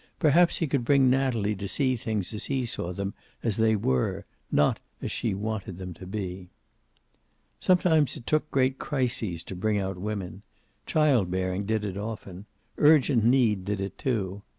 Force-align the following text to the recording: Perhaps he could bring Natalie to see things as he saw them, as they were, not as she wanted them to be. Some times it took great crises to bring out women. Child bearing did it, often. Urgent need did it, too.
Perhaps 0.17 0.57
he 0.57 0.65
could 0.65 0.83
bring 0.83 1.11
Natalie 1.11 1.53
to 1.55 1.67
see 1.67 1.95
things 1.95 2.33
as 2.33 2.45
he 2.45 2.65
saw 2.65 2.91
them, 2.91 3.13
as 3.43 3.57
they 3.57 3.75
were, 3.75 4.25
not 4.51 4.79
as 4.99 5.11
she 5.11 5.35
wanted 5.35 5.77
them 5.77 5.93
to 5.93 6.07
be. 6.07 6.49
Some 7.59 7.77
times 7.77 8.17
it 8.17 8.25
took 8.25 8.49
great 8.49 8.79
crises 8.79 9.43
to 9.43 9.55
bring 9.55 9.77
out 9.77 9.99
women. 9.99 10.41
Child 10.87 11.29
bearing 11.29 11.67
did 11.67 11.85
it, 11.85 11.97
often. 11.97 12.47
Urgent 12.79 13.23
need 13.23 13.63
did 13.63 13.79
it, 13.79 13.99
too. 13.99 14.41